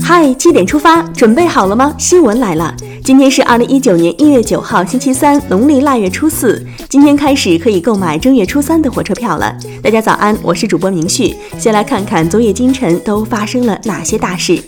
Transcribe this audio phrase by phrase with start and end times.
[0.00, 1.92] 嗨，七点出发，准备好了吗？
[1.98, 2.72] 新闻来了，
[3.04, 6.64] 今天是二零一九年一月九号，星期三，农历腊月初四。
[6.88, 9.52] 今天开始可以购买正月初三的火车票了。
[9.82, 11.34] 大家早安，我是主播明旭。
[11.58, 14.62] 先来看看昨夜今晨都发生了哪些大事。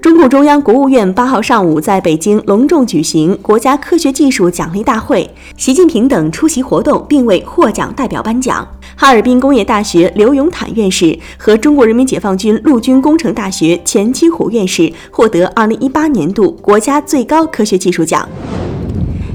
[0.00, 8.66] 中共中央、国务院八号上午在北京隆重举行国家科学技术奖励大会，习近平等出席活动，并为获奖代表颁奖。
[9.02, 18.28] 哈尔滨工业大学刘永坦院士和中国人民解放军陆军工程大学钱七虎院士获得二零一八年度国家最高科学技术奖。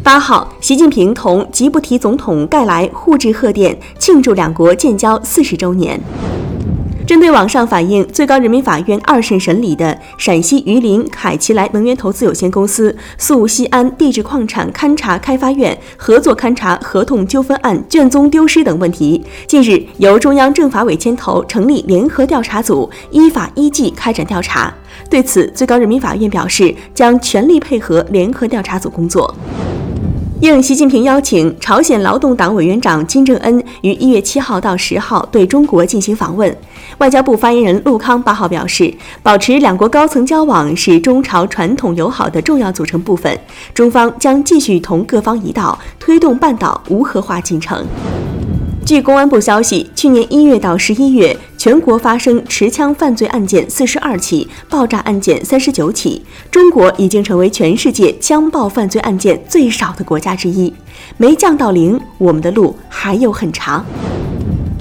[0.01, 5.99] 八号，习近平同吉布提总统盖莱互致贺电，庆祝两国建交四十周年。
[7.07, 24.73] 针对网上反映，最高人民法院二审审理的陕西榆林凯奇莱能源投资有限公司诉西安地质矿产勘查开发院合作勘察合同纠纷案卷宗丢失等问题，近日由中央政法委牵头成立联合调查组，依法依纪开展调查。
[25.09, 29.33] 对此，最高人民法院表示将全力配合联合调查组工作。
[30.39, 36.55] 应习近平邀请，朝鲜劳动党委员长金正恩于一月七号到十号对中国进行访问。
[36.99, 38.93] 外交部发言人陆康八号表示，
[39.23, 43.35] 保持两国高层交往是中朝传统友好的重要组成部分，
[43.73, 47.83] 中方将继续同各方一道推动半岛无核化进程。
[48.87, 56.23] 据公安部消息，去年一月到十一月，全国发生持枪犯罪案件四十二起，爆炸案件三十九起。
[56.49, 60.73] 中国已经成为全世界枪爆犯罪案件最少的国家之一。
[61.17, 63.85] 没降到零，我们的路还有很长。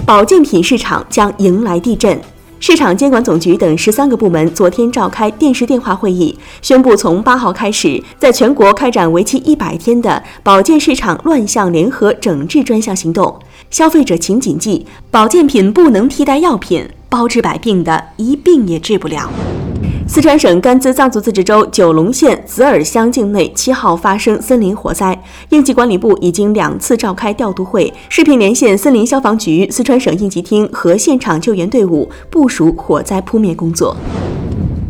[0.07, 2.17] 保健品市场将迎来地震。
[2.59, 13.39] 市场监管总局等十三个部门昨天召开电视电话会议，宣布从八号开始，在全国开展为期一百天的保健市场乱象联合整治专项行动。
[13.71, 19.31] 消费者请谨记，保健品不能替代药品，包治百病的一病也治不了。
[20.09, 33.97] 四川省甘孜藏族自治州九龙县子耳乡境内七号发生森林火灾，应急管理部已经两次召开调度会，视频连线森林消防局、四川省应急厅和现场救援队伍，部署火灾扑灭工作。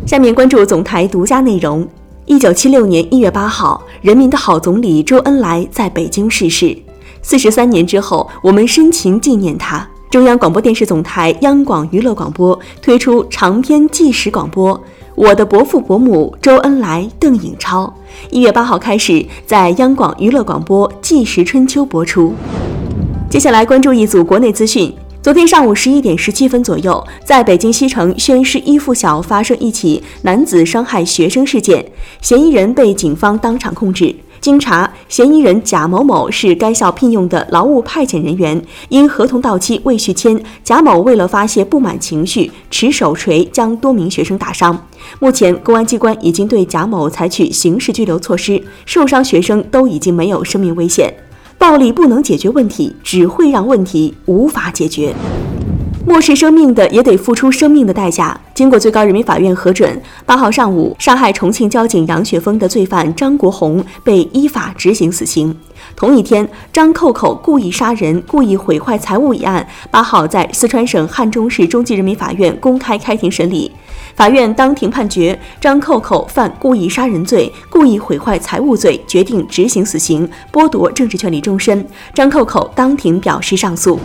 [0.05, 1.85] 下面关注总台独家内容：
[2.25, 6.77] 一九七六年一月八号，人民的好总理周恩来在北京逝世。
[7.23, 9.85] 四十三年之后，我们深情纪念他。
[10.09, 14.81] 中央广播电视总台央广娱乐广播推出长篇纪实广播。
[15.15, 17.93] 我的伯父伯母周恩来、邓颖超，
[18.29, 22.33] 一月八号开始在央广娱乐广播《纪实春秋》播出。
[23.29, 24.93] 接下来关注一组国内资讯。
[25.21, 31.85] 昨天上午十一点十七分左右，在北京西城宣师一附小发生一起男子伤害学生事件，
[32.21, 34.15] 嫌疑人被警方当场控制。
[34.39, 38.61] 经查，嫌疑人贾某某是该校聘用的劳务派遣人员。
[38.89, 44.87] 因合同到期未续签，贾某为了发泄不满情绪，持手锤将多名学生打伤。
[45.19, 51.13] 目前，公安机关已经对贾某采取刑事拘留措施，受伤学生都已经没有生命危险。
[51.57, 55.13] 暴力不能解决问题，只会让问题无法解决。
[56.07, 58.39] 漠视生命的也得付出生命的代价。
[58.53, 65.53] 经过最高人民法院核准，八号上午杀害重庆交警杨雪峰的罪犯张国红被依法执行死刑。
[65.97, 73.69] 同一天，张扣扣故意杀人、故意毁坏财物一案，八号在四川省汉中市中级人民法院公开开庭审理。
[74.15, 81.85] 法院当庭判决张扣扣犯故意杀人罪、故意毁坏财物罪，决定执行死刑，剥夺政治权利终身。
[82.13, 83.99] 张扣扣当庭表示上诉。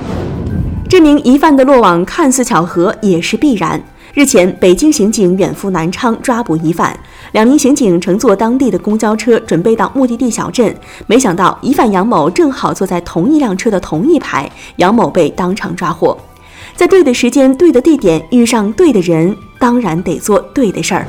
[0.93, 3.83] 这名疑犯的落网看似巧合，也是必然。
[4.13, 6.95] 日前，北京刑警远赴南昌抓捕疑犯，
[7.33, 10.77] 两名刑警乘坐当地的公交车，准备到目的地小镇。
[11.07, 16.15] 没想到，疑犯杨某正好坐在同一辆车的同一排，杨某被当场抓获。
[16.77, 21.07] 在对的时间、对的地点遇上对的人，当然得做对的事儿。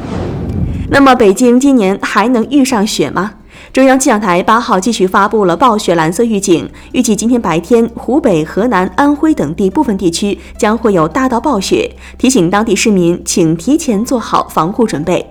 [0.90, 3.32] 那么，北京今年还能遇上雪吗？
[3.74, 15.28] 中央气象台八号继续发布了暴雪蓝色预警，预计今天白天湖北、河南、安徽等地部分地区将会有大到暴雪，提醒当地市民请提前做好防护准备。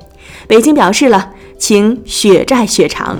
[0.48, 3.16] 北京表示了，请血债血偿。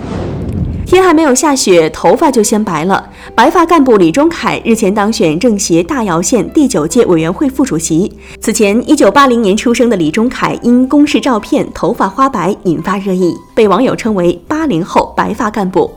[0.87, 3.11] 天还没有下雪，头发就先白了。
[3.35, 8.13] 白发干部李忠凯日前当选政协大姚县第九届委员会副主席。
[8.41, 15.91] 此前，一九八零年出生的李忠凯因公示照片头发花白引发热议，被网友称为“八零后白发干部”。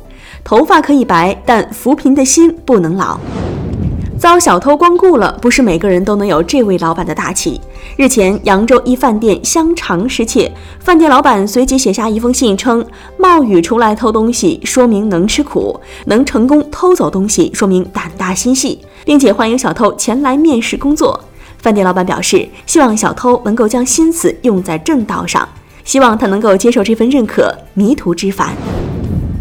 [0.46, 3.20] 头发可以白，但扶贫的心不能老。
[4.18, 7.60] 遭小偷光顾了，不是每个人都能有这位老板的大气。
[7.98, 12.84] 日前，扬州一饭店香肠失窃，饭店老板随即写下一封信，称
[13.18, 21.20] 冒雨出来偷东西，说明能吃苦；能成功偷走东西，说明胆大心细，并且欢迎小偷前来面试工作。
[21.58, 25.48] 饭店老板表示，希望小偷能够将心思用在正道上，
[25.84, 28.54] 希望他能够接受这份认可，迷途知返。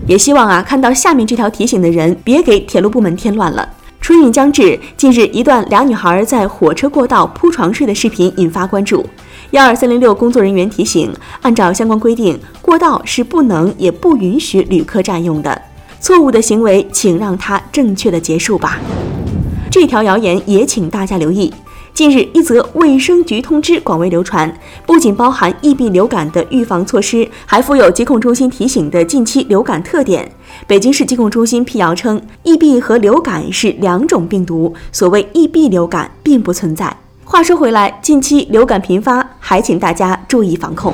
[0.06, 3.66] 也希望啊，看到下面这条提醒的人，别给铁路部门添乱了。
[4.04, 9.02] 春运将至，近日一段俩女孩在火车过道铺床睡的视频引发关注。
[9.52, 11.10] 幺二三零六工作人员提醒，
[11.40, 15.62] 按照相关规定，过道是不能也不允许旅客占用的。
[16.00, 18.78] 错误的行为，请让它正确的结束吧。
[19.70, 21.50] 这条谣言也请大家留意。
[21.94, 24.52] 近日，一则卫生局通知广为流传，
[24.84, 30.28] 不仅包含疫病流感的预防措施，还附有疾控中心提醒的近期流感特点。
[30.66, 36.96] 北京市疾控中心辟谣称，疫病和流感是两种病毒，所谓疫病流感并不存在。
[37.24, 40.92] 话说回来，近期流感频发，还请大家注意防控。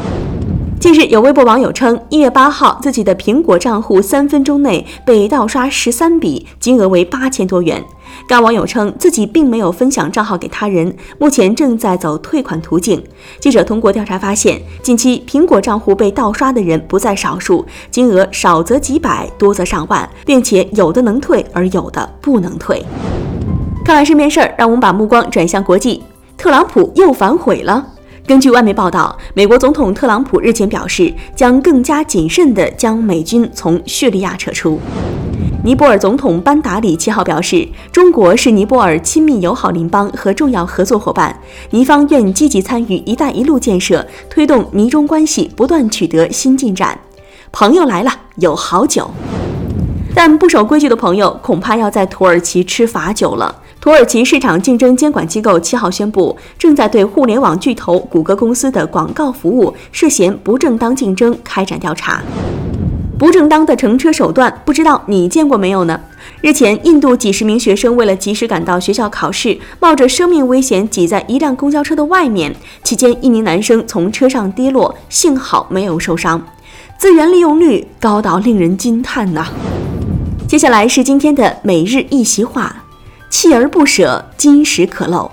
[0.81, 7.85] 近日，有微博网友称，一月八号自己的苹果账户三分钟内被盗刷十三笔，金额为八千多元。
[8.27, 13.05] 该网友称自己并没有分享账号给他人，目前正在走退款途径。
[13.38, 22.82] 记者通过调查发现，近期苹果账户被盗刷的人不在少数，金额少则几百，多则上万，并且有的能退，而有的不能退。
[23.85, 26.03] 看完身边事儿，让我们把目光转向国际，
[26.38, 27.87] 特朗普又反悔了。
[28.31, 34.79] 根据外媒报道，美国总统特朗普日前表示，将更加谨慎地将美军从叙利亚撤出。
[35.65, 41.37] 尼泊尔总统班达里七号表示，中国是尼泊尔亲密友好邻邦和重要合作伙伴，
[41.71, 46.97] 尼方愿积极参与“一带一路”建设，推动尼中关系不断取得新进展。
[47.50, 49.11] 朋友来了，有好酒。
[50.15, 53.59] 但不守规矩的朋友恐怕要在土耳其吃罚酒了。
[53.81, 62.21] 土耳其市场竞争监管机构七号宣布，正在对互联网巨头谷歌公司的广告服务涉嫌不正当竞争开展调查。
[63.19, 65.99] 不正当的乘车手段，不知道你见过没有呢？
[66.43, 72.55] 日前，印度几十名学生为了及时赶到学校考试，冒着生命危险挤在一辆公交车的外面，
[72.85, 76.43] 期间一名男生从车上跌落，幸好没有受伤。
[76.99, 79.47] 资源利用率高到令人惊叹呐！
[80.47, 82.85] 接下来是今天的每日一席话：
[83.31, 85.31] 锲而不舍，金石可镂。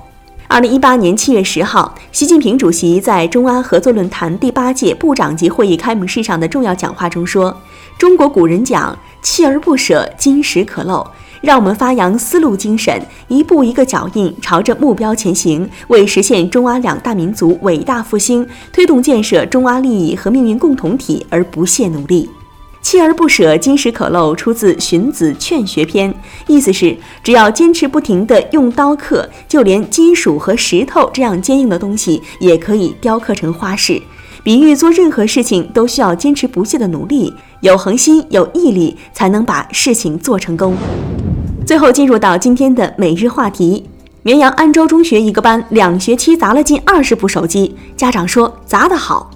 [0.48, 7.60] 二零一八年七月十号，习近平主席在中阿合作论坛第八届部长级会议开幕式上的重要讲话中说
[7.98, 11.06] ：“中国古人讲，锲而不舍，金石可镂。
[11.42, 22.30] 让我们发扬丝路精神，一步一个脚印，朝着目标前行，为实现中阿两大民族伟大复兴，推动建设中阿利益和命运共同体而不懈努力。”
[22.84, 26.14] 锲而不舍，金石可镂，出自《荀子·劝学篇》，
[26.48, 34.02] 意思是只要坚持不停地用刀刻，就连金属和石头这样坚硬的东西也可以雕刻成花式。
[34.44, 40.74] 比喻做任何事情都需要坚持不懈的努力，有恒心、有毅力，才能把事情做成功。
[41.66, 43.90] 最后进入到今天的每日话题：
[44.24, 49.30] 绵阳安州中学一个班两学期砸了近二十部手机，家长说砸得好。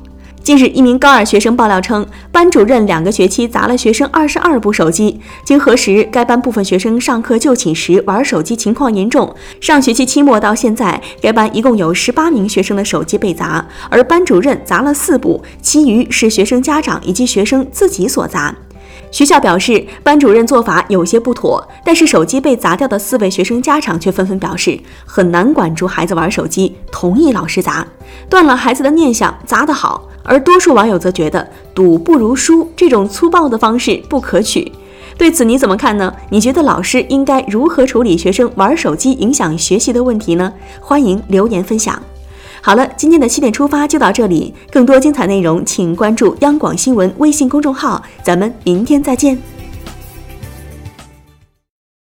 [0.44, 5.22] 近日，一名高二学生爆料称，班主任两个学期砸了学生二十二部手机。
[5.46, 9.36] 经核实，该班部分学生上课就寝时玩手机情况严重。
[9.60, 18.56] 上学期期末到现在，该班一共有十八名学生的手机被砸，而班主任砸了四部，其余是学生家长以及学生自己所砸。
[19.12, 27.86] 学校表示，班主任做法有些不妥，但是手机被砸掉的四位学生家长却纷纷表示很难管住孩子玩手机，同意老师砸，
[28.28, 30.08] 断了孩子的念想，砸得好。
[30.24, 34.72] 而多数网友则觉得赌不如输这种粗暴的方式不可取。
[35.18, 36.12] 对此你怎么看呢？
[36.30, 40.52] 你觉得老师应该如何处理学生玩手机影响学习的问题呢？
[40.80, 42.02] 欢迎留言分享。
[42.62, 49.51] 好了，今天的七点出发就到这里，更多精彩内容请关注央广新闻微信公众号，咱们明天再见。